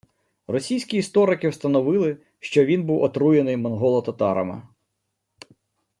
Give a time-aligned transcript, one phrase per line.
[0.47, 4.61] Російські історики встановили, що він був отруєний монголо-татарами